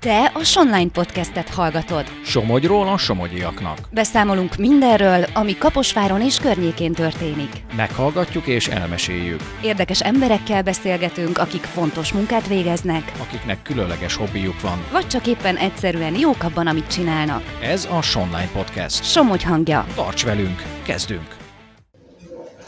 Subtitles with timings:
[0.00, 2.04] Te a Sonline podcastet hallgatod.
[2.24, 3.78] Somogyról a somogyiaknak.
[3.90, 7.50] Beszámolunk mindenről, ami Kaposváron és környékén történik.
[7.76, 9.40] Meghallgatjuk és elmeséljük.
[9.62, 14.84] Érdekes emberekkel beszélgetünk, akik fontos munkát végeznek, Akiknek különleges hobbijuk van.
[14.92, 17.42] vagy csak éppen egyszerűen jók abban, amit csinálnak.
[17.62, 19.04] Ez a Sonline Podcast.
[19.04, 19.86] Somogy hangja.
[19.94, 21.36] Tarts velünk, kezdünk!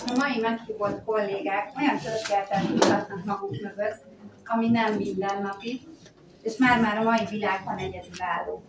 [0.07, 4.05] A mai meghívott kollégák olyan történetet mutatnak maguk mögött,
[4.45, 5.81] ami nem mindennapi,
[6.43, 8.63] és már-már a mai világban egyedülálló.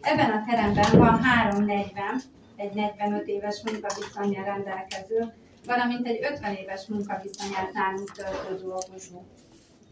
[0.00, 2.22] Ebben a teremben van 340,
[2.56, 5.34] egy 45 éves munkaviszonyjal rendelkező,
[5.66, 9.22] valamint egy 50 éves munkaviszonyát nálunk töltő dolgozó.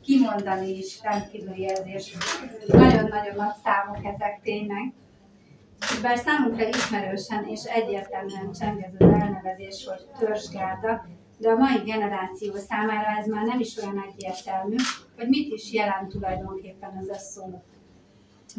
[0.02, 2.16] Kimondani is rendkívüli érzés.
[2.66, 4.92] Nagyon-nagyon nagy számok ezek tényleg,
[6.02, 11.06] bár számunkra ismerősen és egyértelműen cseng ez az elnevezés, hogy törzsgárda,
[11.40, 14.76] de a mai generáció számára ez már nem is olyan egyértelmű,
[15.16, 17.62] hogy mit is jelent tulajdonképpen ez a szó.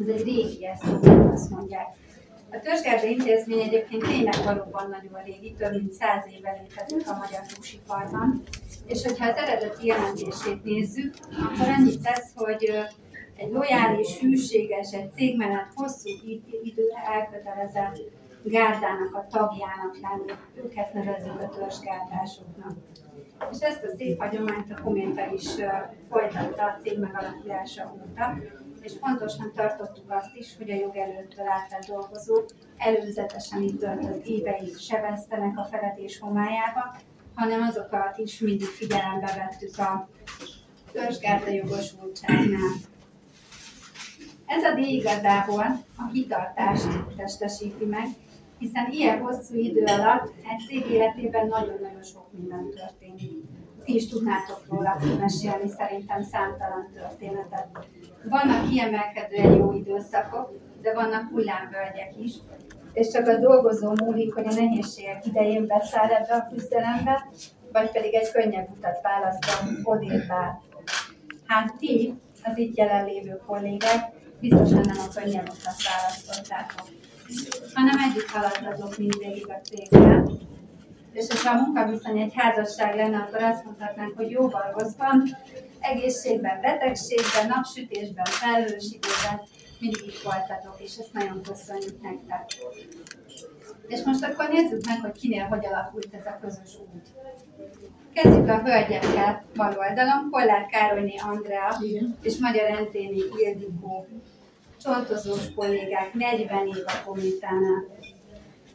[0.00, 1.86] Ez egy régi szó, azt mondják.
[2.50, 7.40] A törzsgárda intézmény egyébként tényleg valóban nagyon régi, több mint száz éve létezik a magyar
[7.54, 8.42] húsiparban,
[8.86, 12.70] és hogyha az eredeti jelentését nézzük, akkor annyit tesz, hogy
[13.36, 18.00] egy lojális, hűséges, egy cégmenet hosszú id- időre elkötelezett
[18.44, 20.32] gárdának a tagjának lenni.
[20.64, 22.72] Őket nevezzük a törzsgárdásoknak.
[23.50, 25.48] És ezt a szép hagyományt a Kométa is
[26.10, 28.38] folytatta a cég megalakulása óta,
[28.82, 34.80] és fontosnak tartottuk azt is, hogy a jog előttől átvett dolgozók előzetesen itt töltött éveit
[34.80, 36.96] se vesztenek a feledés homályába,
[37.34, 40.08] hanem azokat is mindig figyelembe vettük a
[40.92, 42.72] törzsgárda jogosultságnál.
[44.46, 45.64] Ez a díj igazából
[45.96, 48.06] a kitartást testesíti meg,
[48.62, 53.30] hiszen ilyen hosszú idő alatt egy cég életében nagyon-nagyon sok minden történik.
[53.84, 57.68] Ti is tudnátok róla mesélni szerintem számtalan történetet.
[58.24, 62.32] Vannak kiemelkedően jó időszakok, de vannak hullámvölgyek is,
[62.92, 67.26] és csak a dolgozó múlik, hogy a nehézségek idején beszáll ebbe a küzdelembe,
[67.72, 70.32] vagy pedig egy könnyebb utat választ a odébb.
[71.46, 77.01] Hát ti, az itt jelenlévő kollégák, biztosan nem a könnyebb utat választottátok,
[77.74, 80.30] hanem együtt haladtatok mindvégig a céggel.
[81.12, 85.36] És hogyha a munkaviszony egy házasság lenne, akkor azt mondhatnánk, hogy jóval rosszban,
[85.80, 89.40] egészségben, betegségben, napsütésben, felhős időben
[89.78, 92.44] mindig itt voltatok, és ezt nagyon köszönjük nektek.
[93.86, 97.06] És most akkor nézzük meg, hogy kinél hogy alakult ez a közös út.
[98.12, 101.76] Kezdjük a hölgyekkel bal oldalon, Kollár Károlyné Andrea
[102.22, 104.06] és Magyar Enténi Ildikó.
[104.82, 107.84] Csontozós kollégák, 40 év a komitánál.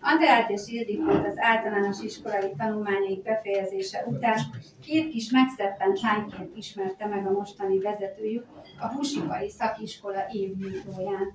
[0.01, 4.39] Andreát és Ildikót az általános iskolai tanulmányaik befejezése után
[4.81, 8.45] két kis megszeppent lányként ismerte meg a mostani vezetőjük
[8.79, 11.33] a húsipari szakiskola évnyitóján.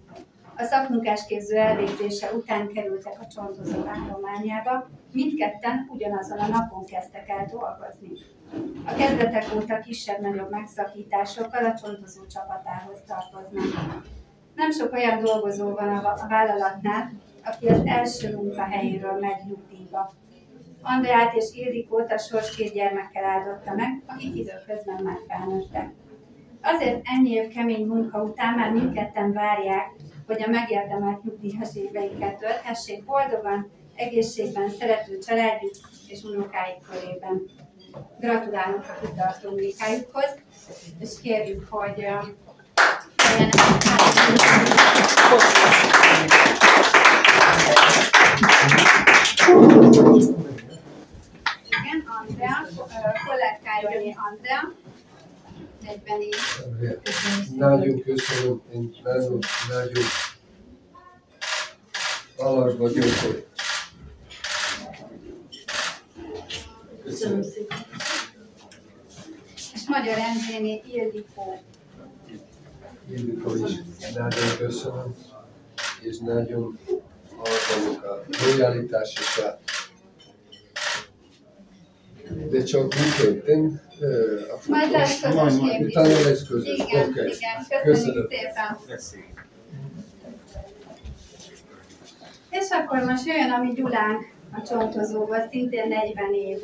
[0.56, 8.10] A szakmunkásképző elvégzése után kerültek a csontozó állományába, mindketten ugyanazon a napon kezdtek el dolgozni.
[8.86, 14.20] A kezdetek óta kisebb-nagyobb megszakításokkal a csontozó csapatához tartoznak.
[14.54, 17.10] Nem sok olyan dolgozó van a vállalatnál,
[17.44, 20.12] aki az első munkahelyéről megy nyugdíjba.
[20.82, 25.90] Andreát és Ildikót a sors két gyermekkel áldotta meg, akik időközben már felnőttek.
[26.62, 29.90] Azért ennyi év kemény munka után már mindketten várják,
[30.26, 35.74] hogy a megérdemelt nyugdíjas éveiket tölthessék boldogan, egészségben, szerető családjuk
[36.06, 37.42] és unokáik körében.
[38.18, 40.38] Gratulálunk a kitartó munkájukhoz,
[40.98, 42.06] és kérjük, hogy
[51.68, 52.68] igen, Andrea,
[53.26, 54.72] kollégkájolni Andrea,
[55.82, 56.34] 40 év.
[57.56, 59.38] Nagyon köszönöm, én nagyon,
[59.68, 60.04] nagyon
[62.38, 63.46] hálás vagyok, hogy
[67.04, 67.78] Köszönöm szépen.
[69.74, 71.60] És Magyar Endréné Ildikó.
[73.16, 73.72] Ildikó is
[74.14, 75.14] nagyon köszönöm,
[76.00, 76.78] és nagyon
[77.36, 79.58] hallgatok a lojalitás és a
[82.50, 83.80] de csak működtem.
[84.68, 85.86] Majd lesz közös kép is.
[85.86, 86.78] Utána lesz közös.
[86.78, 87.20] Igen, Oké.
[87.20, 88.98] igen, köszönjük Köszönöm.
[88.98, 89.46] szépen.
[92.50, 94.22] És akkor most jöjjön a mi Gyulánk
[94.52, 96.58] a csontozóval, szintén 40 év.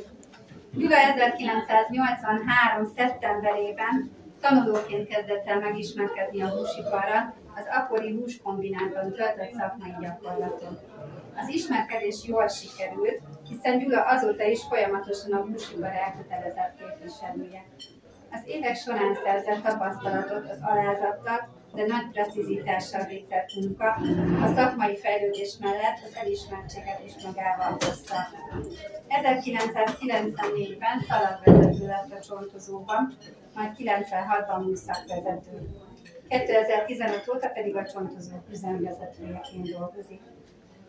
[0.74, 2.92] Gyula 1983.
[2.96, 10.78] szeptemberében tanulóként kezdett el megismerkedni a húsiparral, az akkori húskombinátban töltött szakmai gyakorlaton.
[11.36, 17.64] Az ismerkedés jól sikerült, hiszen Gyula azóta is folyamatosan a húsipar elkötelezett képviselője.
[18.30, 23.88] Az évek során szerzett tapasztalatot az alázattal, de nagy precizitással végzett munka
[24.42, 28.16] a szakmai fejlődés mellett az elismertséget is magával hozta.
[29.08, 33.16] 1994-ben szalagvezető lett a csontozóban,
[33.54, 35.68] majd 96-ban műszakvezető.
[36.28, 40.20] 2015 óta pedig a csontozó üzemvezetőjeként dolgozik.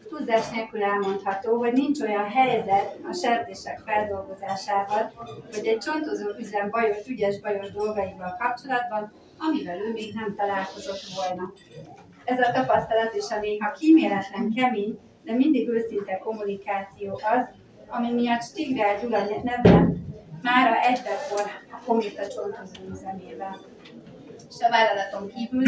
[0.09, 5.11] Túlzás nélkül elmondható, hogy nincs olyan helyzet a sertések feldolgozásával,
[5.51, 11.53] vagy egy csontozó üzem bajos, ügyes bajos dolgaival kapcsolatban, amivel ő még nem találkozott volna.
[12.25, 17.47] Ez a tapasztalat és a néha kíméletlen kemény, de mindig őszinte kommunikáció az,
[17.87, 19.87] ami miatt Stigrál Gyula neve
[20.41, 23.59] mára egybekor a Komita csontozó üzemével.
[24.49, 25.65] És a vállalaton kívül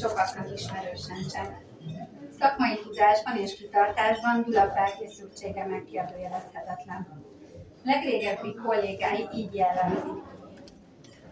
[0.00, 1.65] sokaknak ismerősen csak.
[2.38, 7.24] Szakmai tudásban és kitartásban Gyula felkészültsége megkérdőjelezhetetlen.
[7.84, 10.22] Legrégebbi kollégái így jellemzik.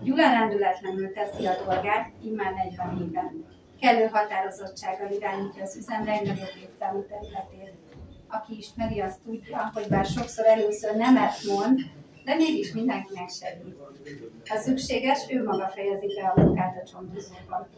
[0.00, 3.32] Gyula rendületlenül teszi a dolgát, immár 40 éve.
[3.80, 7.72] Kellő határozottsággal irányítja az üzem legnagyobb létszámú területét.
[8.28, 11.80] Aki ismeri, azt tudja, hogy bár sokszor először nemet mond,
[12.25, 13.76] de mégis mindenkinek segít.
[14.49, 17.69] Ha szükséges, ő maga fejezi be a munkát a csontozóban.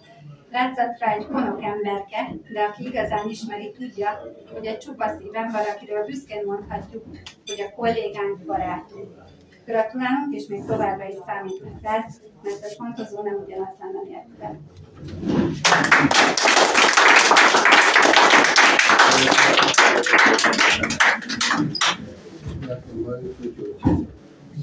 [0.50, 4.20] Látszat rá egy konok emberke, de aki igazán ismeri, tudja,
[4.52, 7.04] hogy egy csupa ember, akiről büszkén mondhatjuk,
[7.46, 9.08] hogy a kollégánk barátunk.
[9.64, 12.06] Gratulálunk, és még továbbra is számítunk rá,
[12.42, 14.58] mert a csontozó nem ugyanaz lenne nélküle.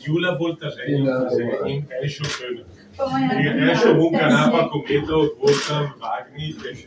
[0.02, 1.42] Gyula volt az enyém, az
[2.02, 2.66] első főnök.
[3.40, 3.96] Igen, első
[4.70, 6.86] kométa, ott voltam vágni, és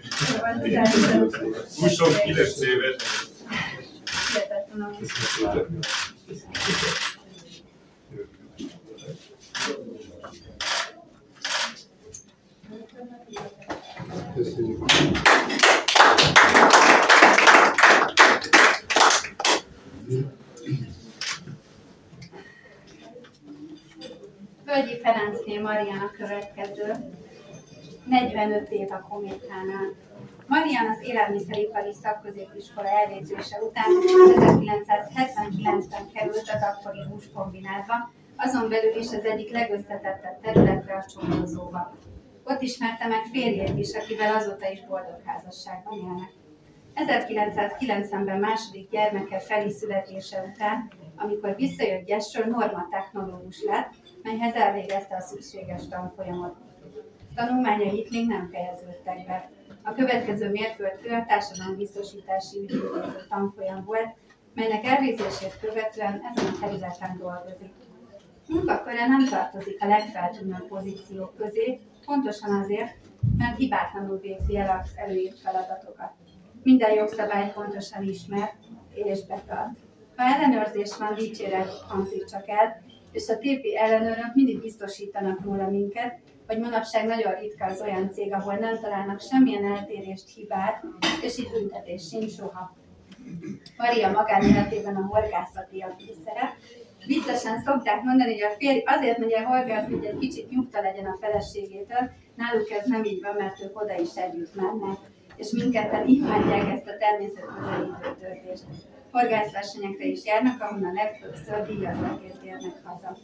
[1.81, 2.97] 29 éves.
[14.37, 14.85] Köszönjük.
[24.64, 26.93] Völgyi Ferencné Marian a következő,
[28.06, 29.94] 45 év a kométánál.
[30.47, 39.25] Marian az élelmiszeripari szakközépiskola elvégzése után 1979-ben került az akkori húskombinátba, azon belül is az
[39.25, 41.94] egyik legösszetettebb területre a csomózóba.
[42.44, 46.32] Ott ismerte meg férjét is, akivel azóta is boldog házasságban élnek.
[46.94, 53.91] 1990-ben második gyermeke Feli születése után, amikor visszajött Gyesről, norma technológus lett,
[54.23, 56.56] melyhez elvégezte a szükséges tanfolyamot.
[57.37, 59.50] Tanulmányai itt még nem fejeződtek be.
[59.83, 64.15] A következő mérföldkő a társadalombiztosítási ügyintéző tanfolyam volt,
[64.55, 67.73] melynek elvégzését követően ezen a területen dolgozik.
[68.49, 72.94] Munkaköre nem tartozik a legfeltűnőbb pozíciók közé, pontosan azért,
[73.38, 76.12] mert hibátlanul végzi el az előírt feladatokat.
[76.62, 78.53] Minden jogszabály pontosan ismer
[78.94, 79.79] és betart.
[80.17, 86.19] Ha ellenőrzés van, dicséret hangzik csak el, és a TP ellenőrök mindig biztosítanak róla minket,
[86.47, 90.85] hogy manapság nagyon ritka az olyan cég, ahol nem találnak semmilyen eltérést, hibát,
[91.23, 92.77] és itt büntetés sincs soha.
[93.77, 96.53] Maria magánéletében a horgászati a főszerep.
[97.07, 101.07] Viccesen szokták mondani, hogy a férj azért megy el horgászni, hogy egy kicsit nyugta legyen
[101.07, 104.99] a feleségétől, náluk ez nem így van, mert ők oda is együtt mennek,
[105.37, 108.65] és mindketten imádják ezt a természetközelítő töltést.
[109.11, 113.17] Horgászversenyekre is járnak, ahonnan legtöbbször díjazatért érnek haza.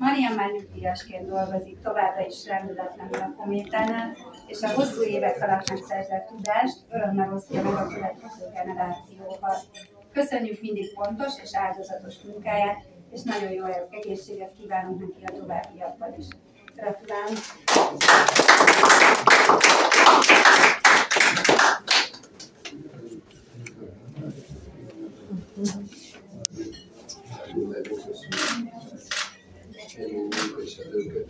[0.00, 4.16] Marian nyugdíjasként dolgozik továbbra is rendületlenül a kométánál,
[4.46, 9.56] és a hosszú évek alatt megszerzett tudást örömmel osztja meg a következő generációval.
[10.12, 16.26] Köszönjük mindig pontos és áldozatos munkáját, és nagyon jó egészséget kívánunk neki a továbbiakban is.
[16.76, 17.38] Gratulálunk!
[27.54, 28.78] Nagyon köszönjük.
[30.00, 31.29] Ennyi munka és erőket,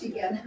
[0.00, 0.40] Igen.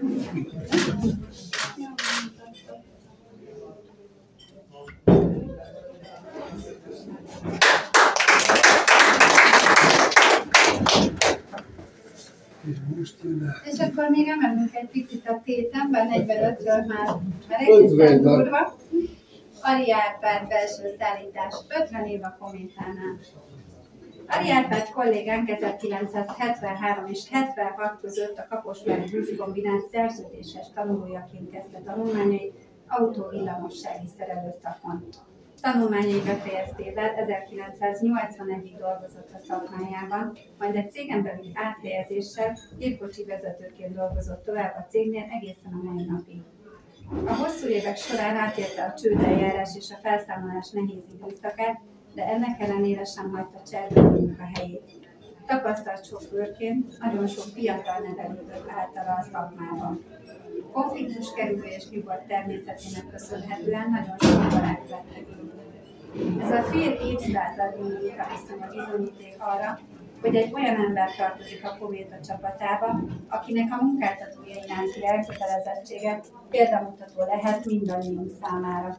[13.72, 17.16] És akkor még emelünk egy picit a tétemben, 45-ről már,
[17.50, 18.80] már egészen durva.
[19.64, 23.20] Ari Árpád belső szállítás, 50 év a kométánál.
[24.28, 32.54] Ari Árpád kollégánk 1973 és 76 között a Kaposvári Húskombinát szerződéses tanulójaként kezdte tanulmányait
[32.88, 35.08] autóvillamossági szerelő szakon.
[35.62, 44.76] Tanulmányai befejeztével 1981-ig dolgozott a szakmájában, majd egy cégen belül áthelyezéssel gépkocsi vezetőként dolgozott tovább
[44.78, 46.42] a cégnél egészen a mai napig.
[47.12, 51.80] A hosszú évek során átérte a csődeljárás és a felszámolás nehéz időszakát,
[52.16, 55.10] de ennek ellenére sem hagyta cserben a munkahelyét.
[55.46, 60.04] Tapasztalt sofőrként nagyon sok fiatal nevelődött általa a szakmában.
[60.72, 65.26] Konfliktus kerülő és nyugodt természetének köszönhetően nagyon sok barát lettek
[66.44, 67.74] Ez a fél évszázad
[68.18, 69.80] a viszony a bizonyíték arra,
[70.22, 77.66] hogy egy olyan ember tartozik a Kométa csapatába, akinek a munkáltatója iránti elkötelezettsége példamutató lehet
[77.66, 78.98] mindannyiunk számára.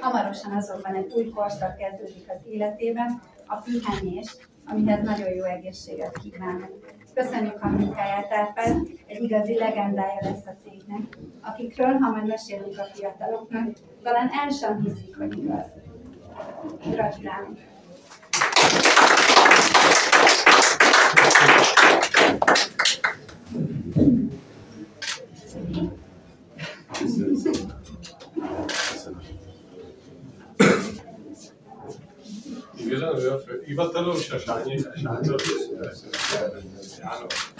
[0.00, 6.80] Hamarosan azonban egy új korszak kezdődik az életében, a pihenés, amihez nagyon jó egészséget kívánok.
[7.14, 12.84] Köszönjük a munkáját, Árpád, egy igazi legendája lesz a cégnek, akikről, ha majd mesélünk a
[12.84, 15.66] fiataloknak, talán el sem hiszik, hogy igaz.
[16.90, 17.58] Gratulálunk!
[26.98, 27.42] Köszönöm.
[32.76, 35.40] Igazán ő a fő hivatalos, a Sányi, Sándor.
[36.98, 37.52] János.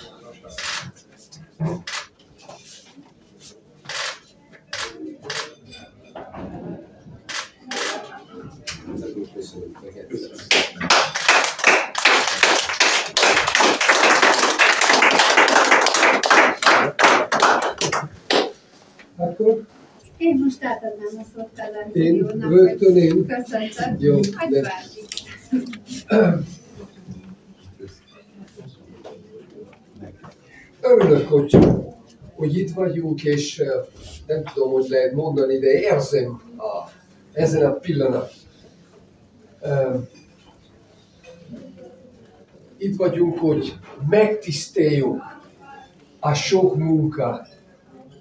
[19.17, 19.63] Akkor
[20.17, 20.37] én
[20.95, 23.27] átadnám a Én rögtön én.
[23.27, 23.97] Köszöntöm.
[23.99, 24.21] Jó,
[24.51, 24.73] de-
[30.81, 31.57] örülök, hogy,
[32.35, 33.63] hogy itt vagyunk, és
[34.27, 36.91] nem tudom, hogy lehet mondani, de érzem a,
[37.33, 38.33] ezen a pillanat.
[42.77, 43.75] Itt vagyunk, hogy
[44.09, 45.23] megtiszteljük
[46.21, 47.47] a sok munka,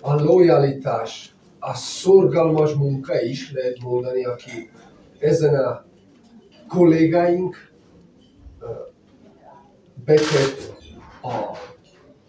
[0.02, 1.33] a lojalitás,
[1.66, 4.70] a szorgalmas munka is lehet mondani, aki
[5.20, 5.86] ezen a
[6.68, 7.72] kollégáink
[10.06, 10.74] betett
[11.22, 11.58] a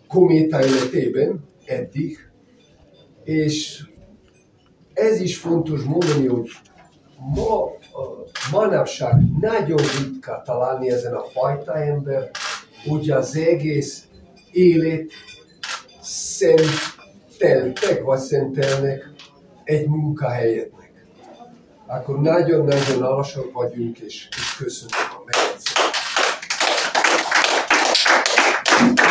[0.08, 2.18] kométa életében eddig,
[3.24, 3.84] és
[4.92, 6.50] ez is fontos mondani, hogy
[7.34, 7.70] ma,
[8.50, 12.30] manapság nagyon ritka találni ezen a fajta ember,
[12.84, 14.08] hogy az egész
[14.52, 15.10] élet
[16.00, 19.13] szenteltek, vagy szentelnek
[19.64, 20.92] egy munkahelyetnek.
[21.86, 25.82] Akkor nagyon-nagyon alasak vagyunk, és, és köszönjük a megjegyzést.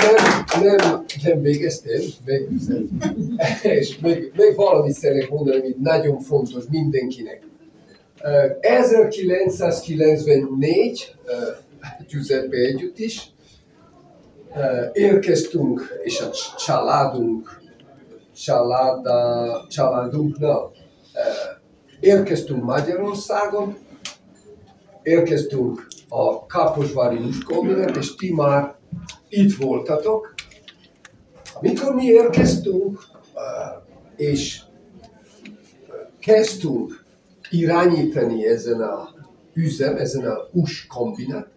[0.04, 0.16] Nem,
[0.64, 2.48] nem, nem végeztem, még,
[3.80, 7.42] és még, még valamit szeretnék mondani, ami nagyon fontos mindenkinek.
[8.22, 11.34] Ö, 1994, ö,
[12.08, 13.34] Giuseppe együtt is,
[14.94, 17.62] érkeztünk, és a családunk,
[18.34, 20.72] családa, családunknál
[21.14, 21.20] ö,
[22.00, 23.78] érkeztünk Magyarországon,
[25.04, 28.76] érkeztünk a Kaposvári Uskominet, és ti már
[29.30, 30.34] itt voltatok.
[31.54, 33.00] Amikor mi érkeztünk,
[33.36, 33.40] ö,
[34.16, 34.62] és
[36.20, 37.06] kezdtünk
[37.50, 39.10] irányítani ezen a
[39.54, 41.52] üzem, ezen a US kombinát,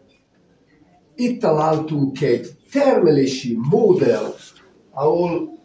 [1.14, 4.34] itt találtunk egy termelési modell,
[4.90, 5.55] ahol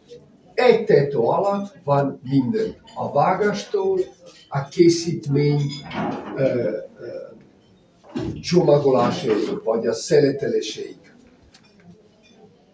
[0.61, 2.75] egy tető alatt van minden.
[2.95, 3.99] A vágástól,
[4.49, 5.61] a készítmény
[6.37, 6.77] ö, ö,
[8.41, 10.99] csomagolásaig, vagy a szeleteléseig.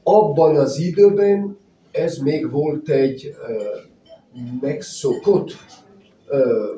[0.04, 1.58] Abban az időben
[1.92, 3.64] ez még volt egy ö,
[4.62, 5.52] megszokott
[6.28, 6.74] ö,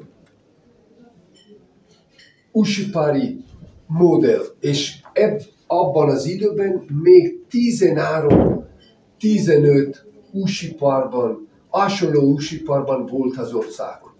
[2.51, 3.43] usipári
[3.87, 14.11] modell, és ebb, abban az időben még 13-15 usiparban, hasonló usiparban volt az országon.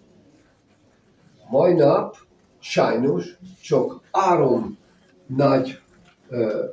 [1.50, 2.16] Mai nap
[2.60, 4.78] sajnos csak három
[5.28, 5.80] nagy
[6.30, 6.66] ö,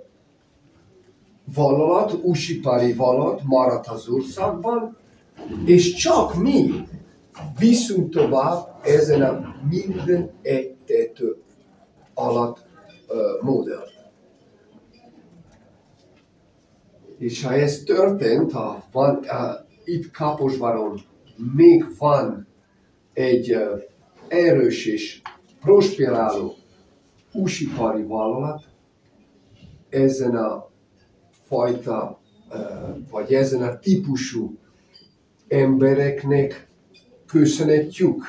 [1.55, 4.97] vállalat, usipári vállalat maradt az országban,
[5.65, 6.89] és csak mi
[7.59, 11.37] viszünk tovább ezen a minden egy tető
[12.15, 12.65] alatt
[13.09, 13.96] ö.
[17.19, 21.01] És ha ez történt, ha van, ha itt Kaposváron
[21.57, 22.47] még van
[23.13, 23.57] egy
[24.29, 25.23] erős és
[25.61, 26.55] prosperáló
[27.33, 28.65] úsipari vállalat,
[29.89, 30.71] ezen a
[31.49, 32.21] fajta,
[33.11, 34.59] vagy ezen a típusú
[35.49, 36.69] embereknek
[37.27, 38.25] köszönhetjük.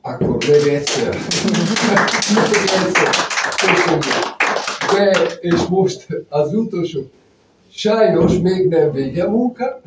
[0.00, 1.14] Akkor még egyszer.
[2.34, 4.25] még egyszer.
[4.96, 7.00] De, és most az utolsó.
[7.70, 9.80] Sajnos még nem vége munka.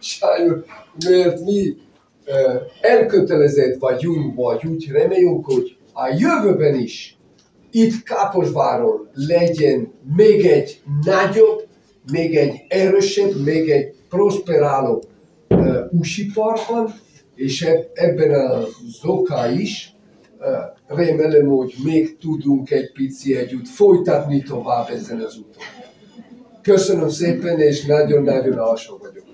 [0.00, 0.58] Sajnos,
[1.08, 1.76] mert mi
[2.80, 7.16] elkötelezett vagyunk, vagy úgy reméljünk, hogy a jövőben is
[7.70, 11.66] itt Káposváron legyen még egy nagyobb,
[12.12, 15.02] még egy erősebb, még egy prosperáló
[15.48, 16.94] uh, úsiparban,
[17.34, 18.68] és ebben az
[19.02, 19.95] oka is
[20.86, 25.62] remélem, hogy még tudunk egy pici együtt folytatni tovább ezen az úton.
[26.62, 29.25] Köszönöm szépen, és nagyon-nagyon alsó vagyok.